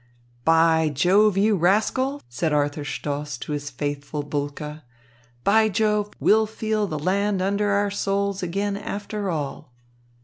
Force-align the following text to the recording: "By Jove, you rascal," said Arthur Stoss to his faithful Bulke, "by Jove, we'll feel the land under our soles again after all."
"By 0.45 0.89
Jove, 0.89 1.37
you 1.37 1.55
rascal," 1.55 2.23
said 2.27 2.51
Arthur 2.53 2.83
Stoss 2.83 3.37
to 3.37 3.51
his 3.51 3.69
faithful 3.69 4.23
Bulke, 4.23 4.81
"by 5.43 5.69
Jove, 5.69 6.09
we'll 6.19 6.47
feel 6.47 6.87
the 6.87 6.97
land 6.97 7.39
under 7.39 7.69
our 7.69 7.91
soles 7.91 8.41
again 8.41 8.75
after 8.77 9.29
all." 9.29 9.71